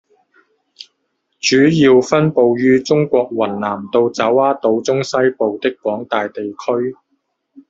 [1.39, 6.95] 主要分布于中国云南到爪哇岛中西部的广大地区。